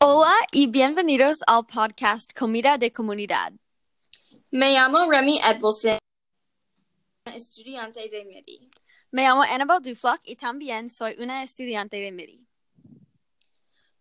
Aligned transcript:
Hola 0.00 0.32
y 0.52 0.68
bienvenidos 0.68 1.38
al 1.48 1.66
podcast 1.66 2.32
Comida 2.32 2.78
de 2.78 2.92
Comunidad. 2.92 3.52
Me 4.52 4.72
llamo 4.72 5.10
Remy 5.10 5.40
Edvilson, 5.40 5.98
estudiante 7.24 8.08
de 8.08 8.24
MIDI. 8.24 8.70
Me 9.10 9.22
llamo 9.22 9.42
Annabelle 9.42 9.80
Duflock 9.90 10.20
y 10.22 10.36
también 10.36 10.88
soy 10.88 11.16
una 11.18 11.42
estudiante 11.42 11.96
de 11.96 12.12
MIDI. 12.12 12.46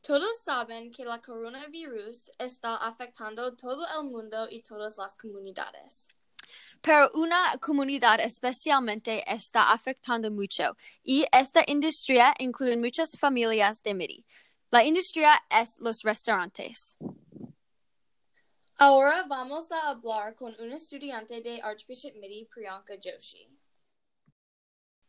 Todos 0.00 0.42
saben 0.42 0.90
que 0.90 1.04
la 1.04 1.20
coronavirus 1.20 2.30
está 2.38 2.76
afectando 2.76 3.54
todo 3.54 3.84
el 4.00 4.08
mundo 4.08 4.48
y 4.48 4.62
todas 4.62 4.96
las 4.96 5.14
comunidades. 5.18 6.08
Pero 6.80 7.10
una 7.12 7.58
comunidad 7.60 8.18
especialmente 8.20 9.22
está 9.30 9.70
afectando 9.72 10.30
mucho 10.30 10.74
y 11.02 11.26
esta 11.30 11.62
industria 11.66 12.34
incluye 12.38 12.78
muchas 12.78 13.18
familias 13.18 13.82
de 13.82 13.92
MIDI. 13.92 14.24
La 14.72 14.82
industria 14.82 15.34
es 15.50 15.78
los 15.80 16.02
restaurantes. 16.02 16.96
Ahora 18.78 19.26
vamos 19.28 19.70
a 19.70 19.90
hablar 19.90 20.34
con 20.34 20.54
un 20.58 20.72
estudiante 20.72 21.42
de 21.42 21.60
Archbishop 21.62 22.14
MIDI, 22.16 22.46
Priyanka 22.46 22.94
Joshi. 22.94 23.46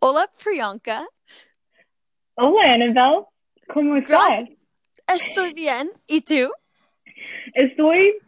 Hola 0.00 0.28
Priyanka. 0.36 1.06
Hola 2.34 2.74
Annabelle, 2.74 3.26
¿cómo 3.72 3.98
estás? 3.98 4.48
Estoy 5.06 5.52
bien. 5.52 5.88
¿Y 6.08 6.22
tú? 6.22 6.50
Estoy 7.54 8.18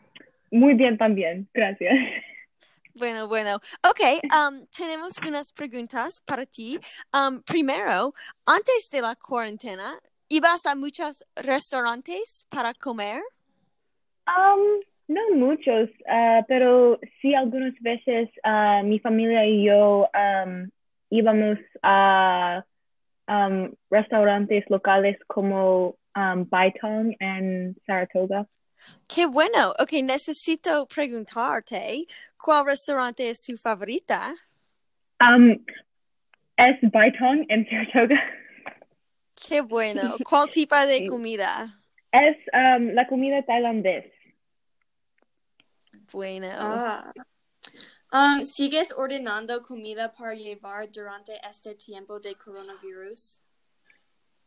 muy 0.52 0.74
bien 0.74 0.96
también, 0.96 1.48
gracias. 1.52 1.94
Bueno, 2.94 3.26
bueno. 3.26 3.56
Ok, 3.82 4.22
um, 4.22 4.66
tenemos 4.66 5.18
unas 5.26 5.50
preguntas 5.50 6.20
para 6.24 6.46
ti. 6.46 6.78
Um, 7.12 7.42
primero, 7.42 8.14
antes 8.46 8.88
de 8.88 9.00
la 9.00 9.16
cuarentena, 9.16 9.98
¿ibas 10.34 10.66
a 10.66 10.74
muchos 10.74 11.24
restaurantes 11.36 12.44
para 12.50 12.74
comer? 12.74 13.22
Um, 14.26 14.80
no 15.06 15.20
muchos, 15.36 15.88
ah, 16.08 16.44
pero 16.48 16.98
sí 17.22 17.36
algunas 17.36 17.74
veces 17.80 18.28
ah, 18.42 18.82
mi 18.84 18.98
familia 18.98 19.46
y 19.46 19.66
yo 19.66 20.08
um, 20.12 20.68
íbamos 21.10 21.58
a 21.84 22.64
um, 23.28 23.72
restaurantes 23.90 24.64
locales 24.70 25.16
como 25.28 25.96
um, 26.16 26.48
Baitong 26.48 27.14
en 27.20 27.76
Saratoga. 27.86 28.48
Qué 29.06 29.26
bueno. 29.26 29.72
Ok, 29.78 29.92
necesito 30.02 30.86
preguntarte, 30.86 32.06
¿cuál 32.36 32.66
restaurante 32.66 33.30
es 33.30 33.40
tu 33.40 33.56
favorita? 33.56 34.34
Um, 35.20 35.64
es 36.56 36.76
Baitong 36.90 37.46
en 37.48 37.68
Saratoga. 37.70 38.20
Qué 39.46 39.60
bueno. 39.60 40.02
¿Cuál 40.28 40.50
tipo 40.50 40.76
de 40.76 41.06
comida? 41.08 41.80
Es 42.12 42.36
um, 42.52 42.94
la 42.94 43.06
comida 43.06 43.42
tailandés. 43.42 44.12
Bueno. 46.12 46.48
Ah. 46.58 47.12
Um, 48.12 48.44
¿Sigues 48.44 48.92
ordenando 48.96 49.60
comida 49.62 50.12
para 50.12 50.34
llevar 50.34 50.90
durante 50.92 51.32
este 51.48 51.74
tiempo 51.74 52.20
de 52.20 52.36
coronavirus? 52.36 53.42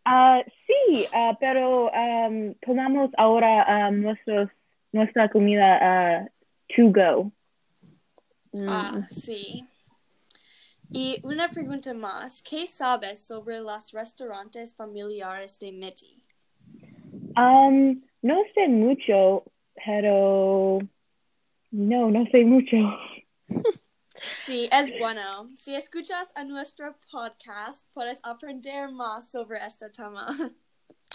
Ah, 0.06 0.42
sí, 0.66 1.06
ah, 1.12 1.36
pero 1.38 1.92
um, 1.92 2.54
tomamos 2.66 3.12
ahora 3.18 3.90
um, 3.90 4.02
nuestros, 4.02 4.50
nuestra 4.94 5.30
comida 5.30 5.80
ah, 5.82 6.28
to 6.76 6.84
go. 6.94 7.32
Mm. 8.54 8.70
Ah, 8.70 9.08
sí. 9.12 9.68
Y 10.92 11.20
una 11.24 11.50
pregunta 11.50 11.94
más. 11.94 12.42
¿Qué 12.42 12.66
sabes 12.68 13.26
sobre 13.26 13.60
los 13.60 13.92
restaurantes 13.92 14.76
familiares 14.76 15.60
de 15.60 15.72
MIDI? 15.72 16.24
Um, 17.36 18.02
no 18.22 18.38
sé 18.56 18.68
mucho, 18.68 19.44
pero 19.86 20.80
no, 21.72 22.12
no 22.12 22.26
sé 22.32 22.46
mucho. 22.46 22.78
Sí, 24.46 24.68
es 24.72 24.92
bueno. 25.00 25.50
Si 25.58 25.76
escuchas 25.76 26.32
a 26.36 26.44
nuestro 26.44 26.98
podcast, 27.12 27.88
puedes 27.94 28.20
aprender 28.24 28.90
más 28.92 29.30
sobre 29.30 29.64
este 29.66 29.90
tema. 29.90 30.28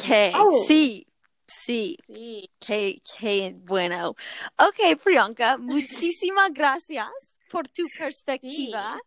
¿Qué? 0.07 0.33
Oh. 0.37 0.53
Sí, 0.67 1.07
sí. 1.47 1.97
Sí. 2.07 2.51
Qué, 2.61 3.03
qué 3.19 3.57
bueno. 3.59 4.11
Ok, 4.11 5.01
Priyanka, 5.03 5.57
muchísimas 5.57 6.53
gracias 6.53 7.39
por 7.51 7.69
tu 7.69 7.89
perspectiva. 7.99 8.99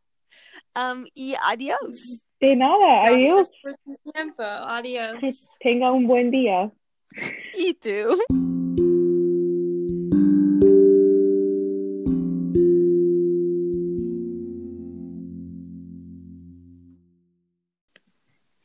Um, 0.76 1.06
y 1.16 1.36
adiós. 1.42 2.22
De 2.42 2.56
nada, 2.56 3.06
adiós. 3.06 3.48
Gracias 3.48 3.50
por 3.62 3.74
tu 3.86 4.12
tiempo. 4.12 4.44
Adiós. 4.44 5.20
Que 5.22 5.34
tenga 5.62 5.92
un 5.92 6.06
buen 6.06 6.32
día. 6.32 6.70
¿Y 7.54 7.74
tú? 7.76 8.20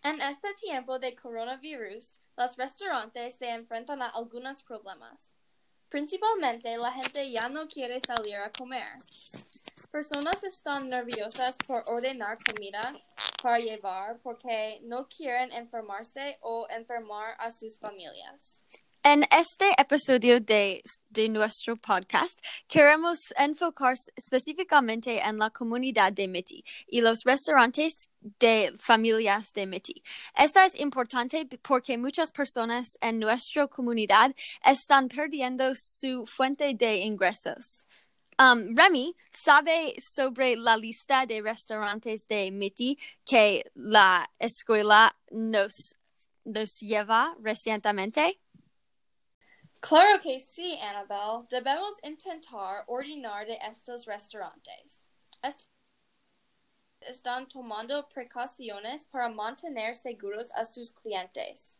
En 0.02 0.20
este 0.20 0.52
tiempo 0.54 0.98
de 0.98 1.14
coronavirus, 1.14 2.18
los 2.36 2.56
restaurantes 2.56 3.36
se 3.36 3.50
enfrentan 3.50 4.02
a 4.02 4.08
algunos 4.08 4.64
problemas. 4.64 5.36
Principalmente, 5.88 6.76
la 6.76 6.90
gente 6.90 7.30
ya 7.30 7.48
no 7.48 7.68
quiere 7.68 8.00
salir 8.00 8.36
a 8.36 8.50
comer. 8.50 8.98
Personas 9.90 10.44
están 10.44 10.88
nerviosas 10.88 11.56
por 11.66 11.82
ordenar 11.86 12.38
comida 12.44 12.80
para 13.42 13.58
llevar 13.58 14.20
porque 14.22 14.78
no 14.84 15.08
quieren 15.08 15.50
enfermarse 15.50 16.38
o 16.42 16.68
enfermar 16.70 17.34
a 17.40 17.50
sus 17.50 17.76
familias. 17.76 18.64
En 19.02 19.24
este 19.36 19.72
episodio 19.78 20.40
de, 20.40 20.80
de 21.08 21.28
nuestro 21.28 21.74
podcast, 21.74 22.38
queremos 22.68 23.32
enfocar 23.36 23.96
específicamente 24.14 25.18
en 25.18 25.38
la 25.38 25.50
comunidad 25.50 26.12
de 26.12 26.28
Miti 26.28 26.62
y 26.86 27.00
los 27.00 27.24
restaurantes 27.24 28.10
de 28.20 28.72
familias 28.78 29.52
de 29.54 29.66
Miti. 29.66 30.04
Esta 30.36 30.66
es 30.66 30.78
importante 30.78 31.48
porque 31.62 31.98
muchas 31.98 32.30
personas 32.30 32.96
en 33.00 33.18
nuestra 33.18 33.66
comunidad 33.66 34.36
están 34.64 35.08
perdiendo 35.08 35.72
su 35.74 36.26
fuente 36.26 36.74
de 36.74 36.98
ingresos. 36.98 37.86
Um, 38.40 38.74
Remy, 38.74 39.14
¿sabe 39.30 39.94
sobre 40.00 40.56
la 40.56 40.74
lista 40.74 41.26
de 41.26 41.42
restaurantes 41.42 42.26
de 42.26 42.50
Miti 42.50 42.96
que 43.26 43.70
la 43.74 44.26
escuela 44.38 45.14
nos, 45.30 45.94
nos 46.46 46.80
lleva 46.80 47.36
recientemente? 47.42 48.40
Claro 49.80 50.22
que 50.22 50.40
sí, 50.40 50.78
Annabelle. 50.80 51.46
Debemos 51.50 51.94
intentar 52.02 52.84
ordenar 52.86 53.46
de 53.46 53.58
estos 53.70 54.06
restaurantes. 54.06 55.10
Est- 55.42 55.68
están 57.02 57.46
tomando 57.46 58.08
precauciones 58.08 59.04
para 59.04 59.28
mantener 59.28 59.94
seguros 59.94 60.50
a 60.52 60.64
sus 60.64 60.90
clientes. 60.92 61.78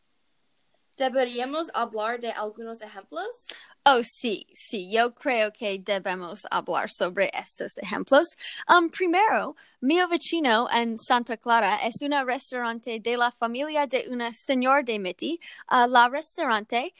¿Deberíamos 0.99 1.71
hablar 1.73 2.21
de 2.21 2.31
algunos 2.33 2.83
ejemplos? 2.83 3.49
Oh, 3.87 4.03
sí, 4.05 4.47
sí, 4.53 4.91
yo 4.93 5.15
creo 5.15 5.51
que 5.53 5.79
debemos 5.79 6.47
hablar 6.51 6.91
sobre 6.91 7.31
estos 7.33 7.79
ejemplos. 7.79 8.37
Um, 8.69 8.91
primero, 8.91 9.57
mi 9.81 9.97
vecino 10.07 10.69
en 10.71 10.97
Santa 10.99 11.37
Clara 11.39 11.77
es 11.83 12.03
un 12.03 12.13
restaurante 12.27 13.01
de 13.01 13.17
la 13.17 13.31
familia 13.33 13.87
de 13.87 14.07
una 14.11 14.33
señora 14.33 14.83
de 14.83 14.99
Miti. 14.99 15.41
Uh, 15.71 15.89
la 15.89 16.09
restaurante, 16.11 16.95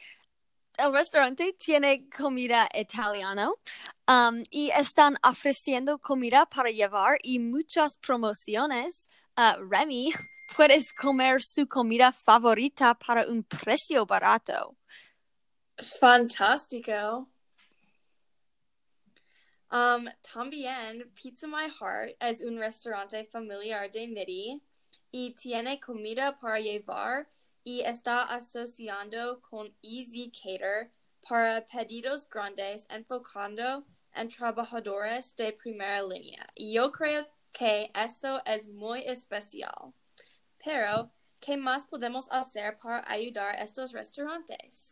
el 0.77 0.91
restaurante 0.91 1.53
tiene 1.53 2.09
comida 2.09 2.67
italiana 2.73 3.51
um, 4.07 4.43
y 4.49 4.71
están 4.71 5.17
ofreciendo 5.23 5.99
comida 5.99 6.45
para 6.47 6.71
llevar 6.71 7.19
y 7.21 7.39
muchas 7.39 7.97
promociones. 7.97 9.07
Uh, 9.37 9.61
Remy, 9.69 10.11
puedes 10.57 10.93
comer 10.93 11.41
su 11.43 11.67
comida 11.67 12.11
favorita 12.11 12.95
para 12.95 13.27
un 13.27 13.43
precio 13.43 14.05
barato. 14.05 14.75
Fantástico. 15.81 17.27
Um, 19.71 20.09
también 20.21 21.11
Pizza 21.15 21.47
My 21.47 21.69
Heart 21.69 22.17
es 22.19 22.41
un 22.41 22.57
restaurante 22.57 23.23
familiar 23.25 23.89
de 23.89 24.07
Midi 24.07 24.61
y 25.11 25.33
tiene 25.33 25.79
comida 25.79 26.37
para 26.39 26.59
llevar 26.59 27.29
y 27.63 27.81
está 27.81 28.23
asociando 28.23 29.41
con 29.41 29.73
Easy 29.81 30.31
Cater 30.31 30.91
para 31.27 31.65
pedidos 31.67 32.27
grandes 32.27 32.85
enfocando 32.89 33.85
en 34.13 34.27
trabajadores 34.27 35.35
de 35.37 35.53
primera 35.53 36.03
línea. 36.03 36.45
Yo 36.57 36.91
creo 36.91 37.27
que 37.53 37.91
esto 37.95 38.41
es 38.45 38.67
muy 38.67 39.01
especial. 39.01 39.93
Pero, 40.63 41.11
¿qué 41.39 41.57
más 41.57 41.85
podemos 41.85 42.27
hacer 42.29 42.77
para 42.77 43.03
ayudar 43.09 43.55
a 43.55 43.61
estos 43.61 43.93
restaurantes? 43.93 44.91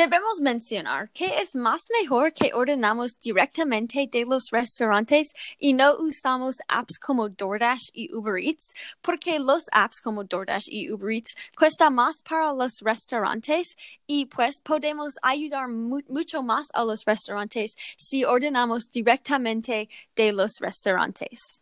Debemos 0.00 0.40
mencionar 0.40 1.10
que 1.10 1.40
es 1.40 1.54
más 1.54 1.82
mejor 2.00 2.32
que 2.32 2.54
ordenamos 2.54 3.18
directamente 3.20 4.08
de 4.10 4.24
los 4.24 4.48
restaurantes 4.50 5.34
y 5.58 5.74
no 5.74 5.94
usamos 5.98 6.56
apps 6.68 6.98
como 6.98 7.28
DoorDash 7.28 7.90
y 7.92 8.10
Uber 8.14 8.38
Eats, 8.38 8.72
porque 9.02 9.38
los 9.38 9.66
apps 9.72 10.00
como 10.00 10.24
DoorDash 10.24 10.68
y 10.70 10.90
Uber 10.90 11.10
Eats 11.12 11.36
cuesta 11.54 11.90
más 11.90 12.22
para 12.22 12.54
los 12.54 12.80
restaurantes 12.80 13.76
y 14.06 14.24
pues 14.24 14.62
podemos 14.62 15.18
ayudar 15.20 15.68
mu 15.68 16.00
mucho 16.08 16.42
más 16.42 16.68
a 16.72 16.82
los 16.82 17.04
restaurantes 17.04 17.76
si 17.98 18.24
ordenamos 18.24 18.90
directamente 18.90 19.90
de 20.16 20.32
los 20.32 20.60
restaurantes. 20.60 21.60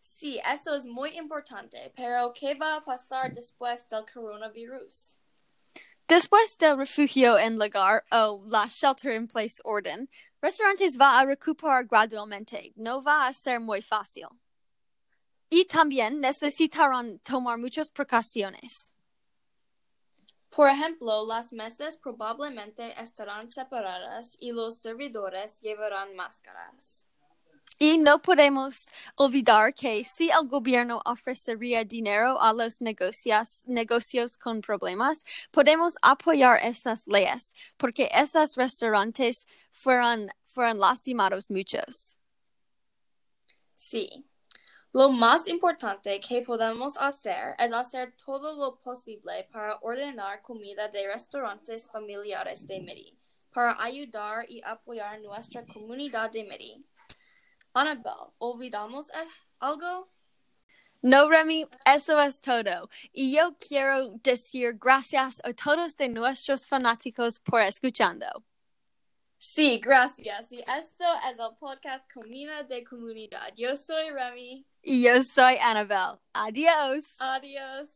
Sí, 0.00 0.40
eso 0.52 0.74
es 0.74 0.86
muy 0.86 1.16
importante, 1.16 1.92
pero 1.94 2.32
¿qué 2.32 2.56
va 2.56 2.74
a 2.74 2.80
pasar 2.80 3.32
después 3.32 3.88
del 3.88 4.04
coronavirus? 4.12 5.19
Después 6.10 6.58
del 6.58 6.76
refugio 6.76 7.38
en 7.38 7.56
lugar 7.56 8.02
o 8.10 8.42
la 8.44 8.66
shelter 8.66 9.12
in 9.12 9.28
place 9.28 9.60
orden, 9.62 10.08
restaurantes 10.42 10.98
va 10.98 11.20
a 11.20 11.24
recuperar 11.24 11.86
gradualmente, 11.86 12.72
no 12.74 13.00
va 13.00 13.28
a 13.28 13.32
ser 13.32 13.60
muy 13.60 13.80
fácil. 13.80 14.26
Y 15.48 15.66
también 15.66 16.20
necesitarán 16.20 17.20
tomar 17.20 17.58
muchas 17.58 17.92
precauciones. 17.92 18.92
Por 20.48 20.68
ejemplo, 20.68 21.24
las 21.24 21.52
mesas 21.52 21.96
probablemente 21.96 23.00
estarán 23.00 23.48
separadas 23.48 24.36
y 24.40 24.50
los 24.50 24.80
servidores 24.80 25.60
llevarán 25.60 26.16
máscaras. 26.16 27.06
Y 27.82 27.96
no 27.96 28.20
podemos 28.20 28.90
olvidar 29.16 29.72
que 29.72 30.04
si 30.04 30.28
el 30.28 30.46
gobierno 30.48 31.00
ofrecería 31.06 31.82
dinero 31.82 32.38
a 32.38 32.52
los 32.52 32.82
negocios, 32.82 33.62
negocios 33.64 34.36
con 34.36 34.60
problemas, 34.60 35.24
podemos 35.50 35.96
apoyar 36.02 36.60
esas 36.62 37.06
leyes, 37.06 37.54
porque 37.78 38.10
esos 38.12 38.56
restaurantes 38.56 39.46
fueron, 39.72 40.28
lastimados 40.76 41.50
muchos. 41.50 42.18
Sí. 43.72 44.26
Lo 44.92 45.08
más 45.08 45.46
importante 45.46 46.20
que 46.20 46.42
podemos 46.42 46.98
hacer 46.98 47.54
es 47.58 47.72
hacer 47.72 48.14
todo 48.26 48.56
lo 48.56 48.78
posible 48.82 49.48
para 49.50 49.78
ordenar 49.80 50.42
comida 50.42 50.88
de 50.88 51.06
restaurantes 51.10 51.88
familiares 51.88 52.66
de 52.66 52.78
Midi, 52.80 53.18
para 53.54 53.82
ayudar 53.82 54.44
y 54.50 54.60
apoyar 54.62 55.18
nuestra 55.22 55.64
comunidad 55.64 56.30
de 56.30 56.44
Midi. 56.44 56.84
Annabelle, 57.74 58.32
¿olvidamos 58.38 59.10
es 59.10 59.28
algo? 59.58 60.10
No, 61.02 61.30
Remy, 61.30 61.66
eso 61.86 62.20
es 62.20 62.40
todo. 62.40 62.90
Y 63.12 63.34
yo 63.34 63.56
quiero 63.56 64.10
decir 64.22 64.76
gracias 64.78 65.40
a 65.44 65.52
todos 65.54 65.96
de 65.96 66.08
nuestros 66.08 66.66
fanáticos 66.66 67.38
por 67.40 67.62
escuchando. 67.62 68.26
Sí, 69.38 69.78
gracias. 69.78 70.52
Y 70.52 70.58
esto 70.58 71.04
es 71.30 71.38
el 71.38 71.56
podcast 71.58 72.10
Comida 72.12 72.62
de 72.64 72.84
Comunidad. 72.84 73.54
Yo 73.56 73.74
soy 73.76 74.10
Remy. 74.10 74.66
Y 74.82 75.02
yo 75.02 75.22
soy 75.22 75.56
Annabelle. 75.56 76.18
Adiós. 76.34 77.16
Adiós. 77.18 77.88